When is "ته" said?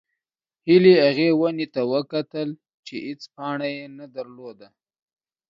1.73-1.81